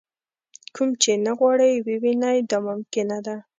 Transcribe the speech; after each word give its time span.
کوم 0.75 0.89
چې 1.01 1.11
نه 1.25 1.31
غواړئ 1.37 1.73
ووینئ 1.87 2.37
دا 2.49 2.57
ممکنه 2.67 3.17
ده. 3.25 3.35